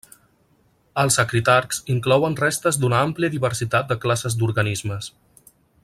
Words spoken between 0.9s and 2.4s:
Els acritarcs inclouen